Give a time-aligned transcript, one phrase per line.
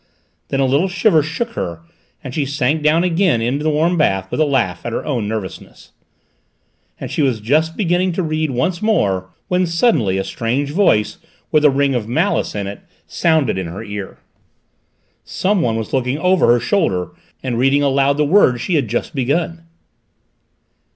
[0.47, 1.81] Then a little shiver shook her
[2.23, 5.27] and she sank down again in the warm bath with a laugh at her own
[5.27, 5.91] nervousness.
[6.99, 11.19] And she was just beginning to read once more, when suddenly a strange voice,
[11.51, 14.17] with a ring of malice in it, sounded in her ear.
[15.23, 17.09] Someone was looking over her shoulder,
[17.43, 19.67] and reading aloud the words she had just begun!